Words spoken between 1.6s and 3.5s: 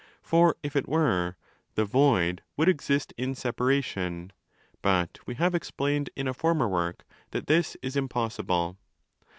'the void' would exist in